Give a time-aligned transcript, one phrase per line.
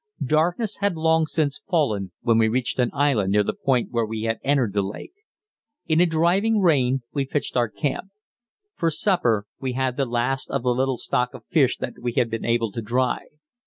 [0.25, 4.23] Darkness had long since fallen when we reached an island near the point where we
[4.23, 5.13] had entered the lake.
[5.85, 8.09] In a driving rain we pitched our camp.
[8.75, 12.31] For supper we had the last of the little stock of fish that we had
[12.31, 13.25] been able to dry.